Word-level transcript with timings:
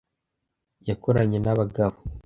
Yakoranye 0.87 1.37
n'abagabo. 1.41 1.97